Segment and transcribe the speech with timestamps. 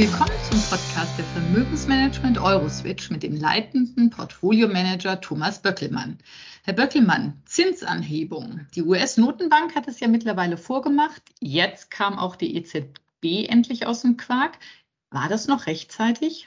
[0.00, 6.16] Willkommen zum Podcast der Vermögensmanagement Euroswitch mit dem leitenden Portfolio-Manager Thomas Böckelmann.
[6.64, 8.66] Herr Böckelmann, Zinsanhebung.
[8.74, 11.20] Die US-Notenbank hat es ja mittlerweile vorgemacht.
[11.40, 14.58] Jetzt kam auch die EZB endlich aus dem Quark.
[15.10, 16.46] War das noch rechtzeitig?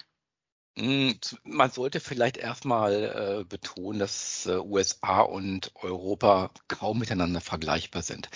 [0.76, 8.02] Hm, man sollte vielleicht erstmal äh, betonen, dass äh, USA und Europa kaum miteinander vergleichbar
[8.02, 8.30] sind.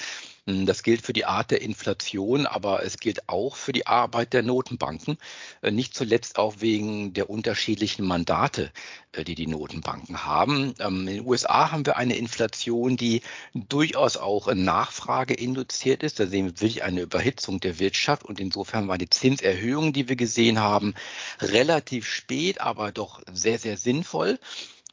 [0.47, 4.31] Hm, das gilt für die Art der Inflation, aber es gilt auch für die Arbeit
[4.33, 5.17] der Notenbanken,
[5.61, 8.71] äh, nicht zuletzt auch wegen der unterschiedlichen Mandate,
[9.11, 10.73] äh, die die Notenbanken haben.
[10.79, 13.21] Ähm, in den USA haben wir eine Inflation, die
[13.53, 16.19] durchaus auch Nachfrage induziert ist.
[16.19, 20.15] Da sehen wir wirklich eine Überhitzung der Wirtschaft und insofern war die Zinserhöhung, die wir
[20.15, 20.95] gesehen haben,
[21.41, 24.39] relativ spät, aber doch sehr, sehr sinnvoll.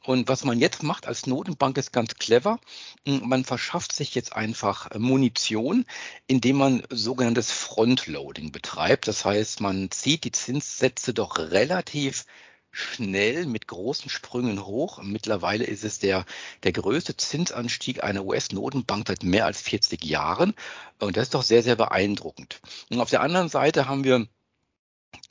[0.05, 2.59] Und was man jetzt macht als Notenbank ist ganz clever.
[3.05, 5.85] Man verschafft sich jetzt einfach Munition,
[6.27, 9.07] indem man sogenanntes Frontloading betreibt.
[9.07, 12.25] Das heißt, man zieht die Zinssätze doch relativ
[12.71, 15.01] schnell mit großen Sprüngen hoch.
[15.01, 16.25] Mittlerweile ist es der,
[16.63, 20.53] der größte Zinsanstieg einer US-Notenbank seit mehr als 40 Jahren.
[20.99, 22.59] Und das ist doch sehr, sehr beeindruckend.
[22.89, 24.27] Und auf der anderen Seite haben wir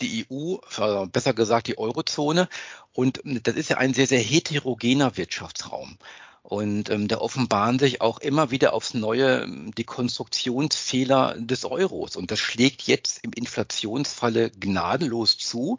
[0.01, 2.49] die EU, äh, besser gesagt die Eurozone.
[2.93, 5.99] Und das ist ja ein sehr, sehr heterogener Wirtschaftsraum.
[6.43, 12.17] Und ähm, da offenbaren sich auch immer wieder aufs Neue ähm, die Konstruktionsfehler des Euros.
[12.17, 15.79] Und das schlägt jetzt im Inflationsfalle gnadenlos zu,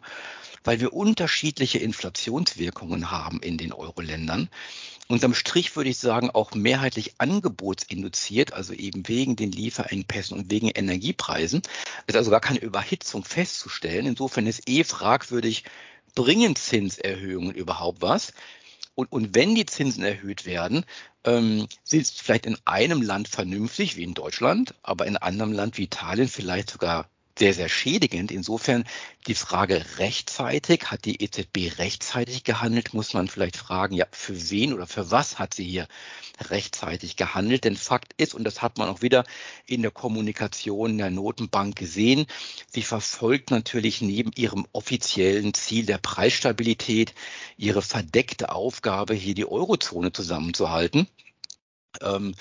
[0.64, 4.50] weil wir unterschiedliche Inflationswirkungen haben in den Euro-Ländern.
[5.08, 10.68] Unterm Strich würde ich sagen, auch mehrheitlich angebotsinduziert, also eben wegen den Lieferengpässen und wegen
[10.68, 11.62] Energiepreisen.
[12.06, 14.06] Es ist also gar keine Überhitzung festzustellen.
[14.06, 15.64] Insofern ist eh fragwürdig,
[16.16, 18.32] bringen Zinserhöhungen überhaupt was?
[18.96, 20.84] Und, und wenn die Zinsen erhöht werden,
[21.22, 25.52] ähm, sind es vielleicht in einem Land vernünftig, wie in Deutschland, aber in einem anderen
[25.52, 28.30] Land wie Italien vielleicht sogar sehr, sehr schädigend.
[28.30, 28.84] Insofern
[29.26, 34.72] die Frage rechtzeitig, hat die EZB rechtzeitig gehandelt, muss man vielleicht fragen, ja, für wen
[34.72, 35.88] oder für was hat sie hier
[36.48, 37.64] rechtzeitig gehandelt?
[37.64, 39.24] Denn Fakt ist, und das hat man auch wieder
[39.66, 42.26] in der Kommunikation der Notenbank gesehen,
[42.68, 47.14] sie verfolgt natürlich neben ihrem offiziellen Ziel der Preisstabilität
[47.56, 51.08] ihre verdeckte Aufgabe, hier die Eurozone zusammenzuhalten.
[52.00, 52.34] Ähm,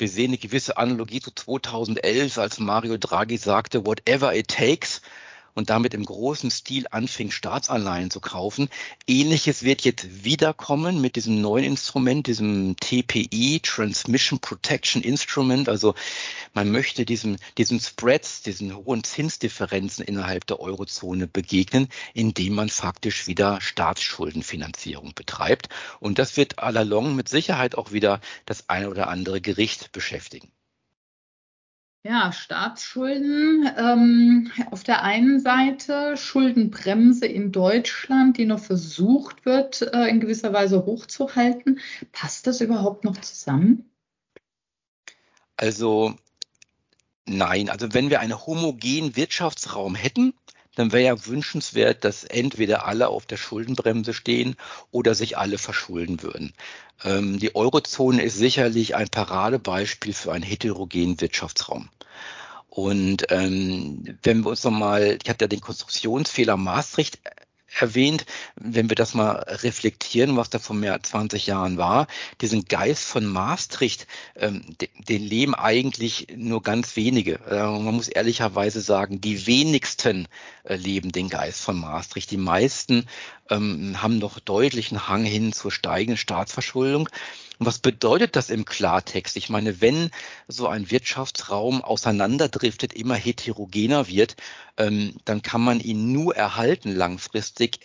[0.00, 5.00] wir sehen eine gewisse Analogie zu 2011, als Mario Draghi sagte, whatever it takes
[5.58, 8.68] und damit im großen Stil anfing, Staatsanleihen zu kaufen.
[9.08, 15.68] Ähnliches wird jetzt wiederkommen mit diesem neuen Instrument, diesem TPI, Transmission Protection Instrument.
[15.68, 15.96] Also
[16.54, 23.26] man möchte diesem, diesen Spreads, diesen hohen Zinsdifferenzen innerhalb der Eurozone begegnen, indem man faktisch
[23.26, 25.70] wieder Staatsschuldenfinanzierung betreibt.
[25.98, 30.52] Und das wird allalong mit Sicherheit auch wieder das eine oder andere Gericht beschäftigen.
[32.08, 33.70] Ja, Staatsschulden.
[33.76, 40.54] Ähm, auf der einen Seite Schuldenbremse in Deutschland, die noch versucht wird, äh, in gewisser
[40.54, 41.80] Weise hochzuhalten.
[42.12, 43.90] Passt das überhaupt noch zusammen?
[45.58, 46.14] Also
[47.26, 50.32] nein, also wenn wir einen homogenen Wirtschaftsraum hätten,
[50.78, 54.54] dann wäre ja wünschenswert, dass entweder alle auf der Schuldenbremse stehen
[54.92, 56.52] oder sich alle verschulden würden.
[57.02, 61.88] Ähm, die Eurozone ist sicherlich ein Paradebeispiel für einen heterogenen Wirtschaftsraum.
[62.68, 67.18] Und ähm, wenn wir uns nochmal, ich hatte ja den Konstruktionsfehler Maastricht
[67.80, 72.06] erwähnt, wenn wir das mal reflektieren, was da vor mehr als 20 Jahren war,
[72.40, 74.06] diesen Geist von Maastricht,
[74.36, 74.62] ähm,
[75.08, 77.40] den, leben eigentlich nur ganz wenige.
[77.48, 80.28] Äh, man muss ehrlicherweise sagen, die wenigsten
[80.64, 82.30] äh, leben den Geist von Maastricht.
[82.30, 83.06] Die meisten
[83.50, 87.08] ähm, haben noch deutlichen Hang hin zur steigenden Staatsverschuldung.
[87.58, 89.36] Und was bedeutet das im Klartext?
[89.36, 90.10] Ich meine, wenn
[90.46, 94.36] so ein Wirtschaftsraum auseinanderdriftet, immer heterogener wird,
[94.76, 97.80] ähm, dann kann man ihn nur erhalten langfristig,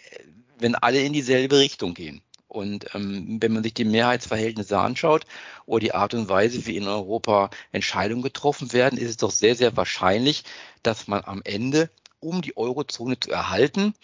[0.60, 2.22] wenn alle in dieselbe Richtung gehen.
[2.48, 5.26] Und ähm, wenn man sich die Mehrheitsverhältnisse anschaut
[5.66, 9.56] oder die Art und Weise, wie in Europa Entscheidungen getroffen werden, ist es doch sehr,
[9.56, 10.44] sehr wahrscheinlich,
[10.84, 11.90] dass man am Ende,
[12.20, 13.96] um die Eurozone zu erhalten,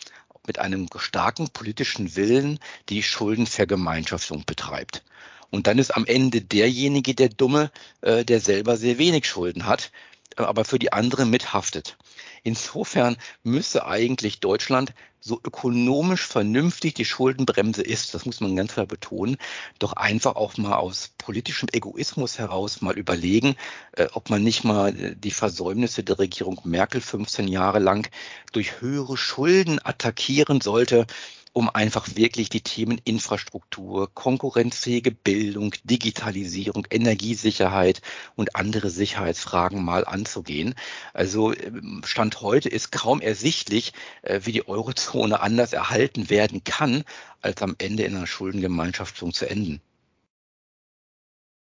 [0.47, 2.59] mit einem starken politischen Willen
[2.89, 5.03] die Schuldenvergemeinschaftung betreibt.
[5.51, 9.91] Und dann ist am Ende derjenige der Dumme, äh, der selber sehr wenig Schulden hat,
[10.37, 11.97] äh, aber für die anderen mithaftet.
[12.43, 18.85] Insofern müsse eigentlich Deutschland so ökonomisch vernünftig die Schuldenbremse ist, das muss man ganz klar
[18.85, 19.37] betonen,
[19.77, 23.55] doch einfach auch mal aus politischem Egoismus heraus mal überlegen,
[23.93, 28.09] äh, ob man nicht mal äh, die Versäumnisse der Regierung Merkel 15 Jahre lang
[28.53, 31.05] durch höhere Schulden attackieren sollte,
[31.59, 38.01] um einfach wirklich die Themen Infrastruktur, konkurrenzfähige Bildung, Digitalisierung, Energiesicherheit
[38.37, 40.73] und andere Sicherheitsfragen mal anzugehen.
[41.13, 43.91] Also ähm, Stand heute ist kaum ersichtlich,
[44.21, 47.03] äh, wie die Eurozone anders erhalten werden kann,
[47.41, 49.81] als am Ende in einer Schuldengemeinschaft zu enden.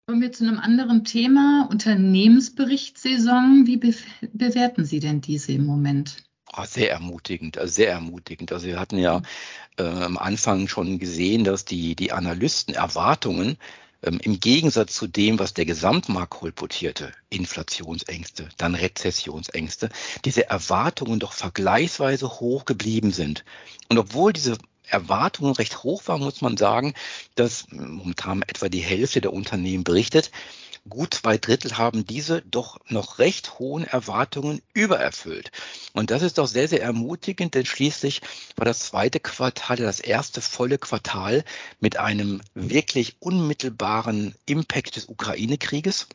[0.07, 3.67] Kommen wir zu einem anderen Thema, Unternehmensberichtssaison.
[3.67, 3.93] Wie be
[4.33, 6.30] bewerten Sie denn diese im Moment?
[6.52, 8.52] Oh, sehr ermutigend, also sehr ermutigend.
[8.52, 9.23] Also wir hatten ja
[9.79, 13.56] äh, am Anfang schon gesehen, dass die, die Analysten Erwartungen
[14.02, 19.91] ähm, im Gegensatz zu dem, was der Gesamtmarkt kolportierte, Inflationsängste, dann Rezessionsängste,
[20.25, 23.44] diese Erwartungen doch vergleichsweise hoch geblieben sind.
[23.88, 24.58] Und obwohl diese
[24.88, 26.94] Erwartungen recht hoch waren, muss man sagen,
[27.37, 30.32] dass momentan etwa die Hälfte der Unternehmen berichtet,
[30.88, 35.50] gut zwei Drittel haben diese doch noch recht hohen Erwartungen übererfüllt.
[35.93, 38.21] Und das ist doch sehr, sehr ermutigend, denn schließlich
[38.56, 41.44] war das zweite Quartal das erste volle Quartal
[41.81, 46.09] mit einem wirklich unmittelbaren Impact des Ukraine-Krieges.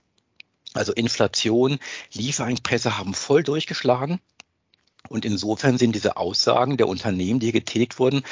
[0.73, 1.79] Also Inflation,
[2.11, 4.19] Lieferengpässe haben voll durchgeschlagen.
[5.07, 8.23] Und insofern sind diese Aussagen der Unternehmen, die hier getätigt wurden,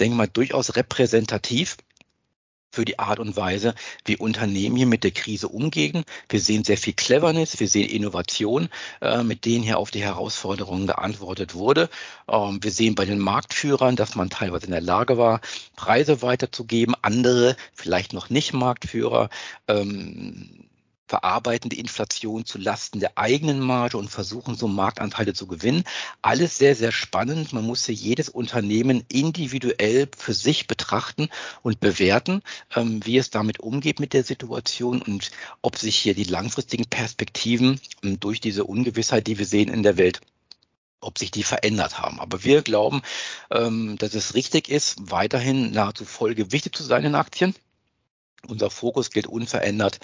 [0.00, 1.76] denke ich mal, durchaus repräsentativ
[2.76, 3.74] für die Art und Weise,
[4.04, 6.04] wie Unternehmen hier mit der Krise umgehen.
[6.28, 8.68] Wir sehen sehr viel Cleverness, wir sehen Innovation,
[9.00, 11.88] äh, mit denen hier auf die Herausforderungen geantwortet wurde.
[12.28, 15.40] Ähm, wir sehen bei den Marktführern, dass man teilweise in der Lage war,
[15.74, 19.30] Preise weiterzugeben, andere vielleicht noch nicht Marktführer.
[19.68, 20.66] Ähm,
[21.06, 25.84] verarbeiten die Inflation zu Lasten der eigenen Marge und versuchen so Marktanteile zu gewinnen.
[26.22, 27.52] Alles sehr, sehr spannend.
[27.52, 31.28] Man muss hier jedes Unternehmen individuell für sich betrachten
[31.62, 32.42] und bewerten,
[32.74, 35.30] ähm, wie es damit umgeht mit der Situation und
[35.62, 39.96] ob sich hier die langfristigen Perspektiven ähm, durch diese Ungewissheit, die wir sehen in der
[39.96, 40.20] Welt,
[41.00, 42.18] ob sich die verändert haben.
[42.18, 43.02] Aber wir glauben,
[43.50, 47.54] ähm, dass es richtig ist, weiterhin nahezu voll gewichtet zu sein in Aktien
[48.46, 49.98] unser Fokus gilt unverändert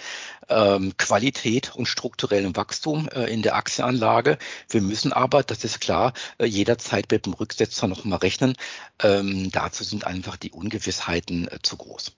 [0.49, 4.37] ähm, Qualität und strukturellem Wachstum äh, in der Aktienanlage.
[4.69, 8.55] Wir müssen aber, das ist klar, äh, jederzeit mit dem Rücksetzer noch mal rechnen.
[9.01, 12.13] Ähm, dazu sind einfach die Ungewissheiten äh, zu groß.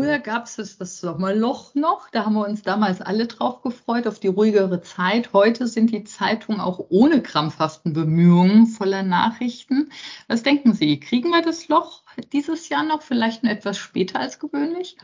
[0.00, 4.18] Früher gab es das Sommerloch noch, da haben wir uns damals alle drauf gefreut, auf
[4.18, 5.34] die ruhigere Zeit.
[5.34, 9.90] Heute sind die Zeitungen auch ohne krampfhaften Bemühungen voller Nachrichten.
[10.26, 12.02] Was denken Sie, kriegen wir das Loch
[12.32, 14.96] dieses Jahr noch, vielleicht nur etwas später als gewöhnlich?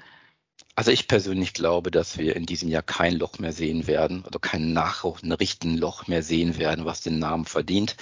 [0.76, 4.38] Also ich persönlich glaube, dass wir in diesem Jahr kein Loch mehr sehen werden, oder
[4.38, 7.96] kein nachrichten Loch mehr sehen werden, was den Namen verdient.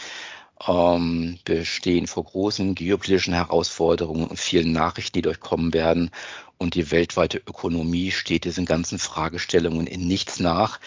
[0.67, 6.11] Ähm, wir stehen vor großen geopolitischen Herausforderungen und vielen Nachrichten, die durchkommen werden.
[6.59, 10.81] Und die weltweite Ökonomie steht diesen ganzen Fragestellungen in nichts nach.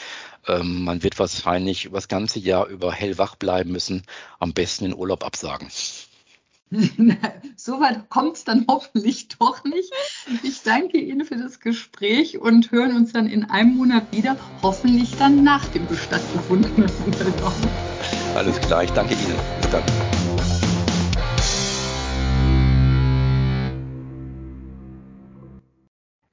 [0.47, 4.03] Ähm, man wird wahrscheinlich über das ganze Jahr über hellwach bleiben müssen,
[4.39, 5.69] am besten den Urlaub absagen.
[7.55, 9.91] so weit kommt es dann hoffentlich doch nicht.
[10.43, 15.15] Ich danke Ihnen für das Gespräch und hören uns dann in einem Monat wieder, hoffentlich
[15.17, 17.53] dann nach dem stattgefundenen Urlaub.
[18.37, 19.35] Alles klar, ich danke Ihnen.
[19.63, 19.73] Bis.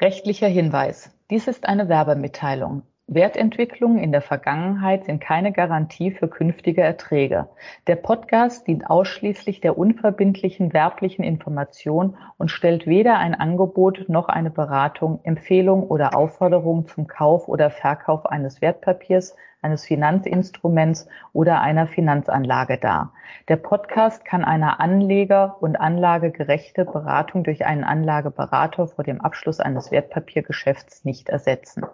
[0.03, 1.17] Rechtlicher Hinweis.
[1.31, 2.83] Dies ist eine Werbemitteilung.
[3.07, 7.49] Wertentwicklungen in der Vergangenheit sind keine Garantie für künftige Erträge.
[7.87, 14.51] Der Podcast dient ausschließlich der unverbindlichen werblichen Information und stellt weder ein Angebot noch eine
[14.51, 19.35] Beratung, Empfehlung oder Aufforderung zum Kauf oder Verkauf eines Wertpapiers,
[19.65, 23.13] eines Finanzinstruments oder einer Finanzanlage dar.
[23.49, 29.91] Der Podcast kann eine Anleger- und anlagegerechte Beratung durch einen Anlageberater vor dem Abschluss eines
[29.91, 31.85] Wertpapiergeschäfts nicht ersetzen.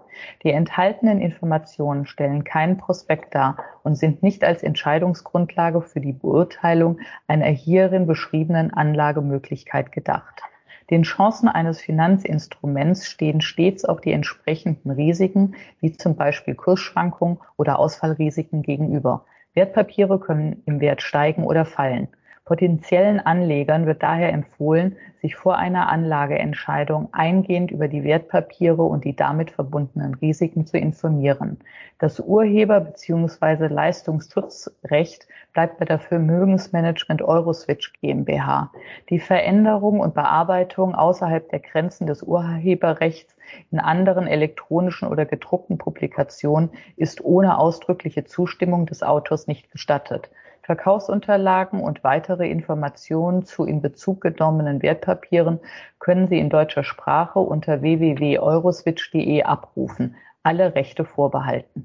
[0.42, 6.98] Die enthaltenen Informationen stellen keinen Prospekt dar und sind nicht als Entscheidungsgrundlage für die Beurteilung
[7.26, 10.42] einer hierin beschriebenen Anlagemöglichkeit gedacht.
[10.90, 17.78] Den Chancen eines Finanzinstruments stehen stets auch die entsprechenden Risiken, wie zum Beispiel Kursschwankungen oder
[17.78, 19.24] Ausfallrisiken gegenüber.
[19.54, 22.08] Wertpapiere können im Wert steigen oder fallen.
[22.50, 29.14] Potenziellen Anlegern wird daher empfohlen, sich vor einer Anlageentscheidung eingehend über die Wertpapiere und die
[29.14, 31.58] damit verbundenen Risiken zu informieren.
[32.00, 33.68] Das Urheber- bzw.
[33.68, 38.72] Leistungsschutzrecht bleibt bei der Vermögensmanagement Euroswitch GmbH.
[39.10, 43.36] Die Veränderung und Bearbeitung außerhalb der Grenzen des Urheberrechts
[43.70, 50.30] in anderen elektronischen oder gedruckten Publikationen ist ohne ausdrückliche Zustimmung des Autors nicht gestattet.
[50.62, 55.60] Verkaufsunterlagen und weitere Informationen zu in Bezug genommenen Wertpapieren
[55.98, 60.16] können Sie in deutscher Sprache unter www.euroswitch.de abrufen.
[60.42, 61.78] Alle Rechte vorbehalten.